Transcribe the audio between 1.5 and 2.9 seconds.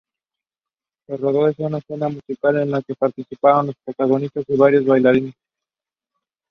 una escena musical en la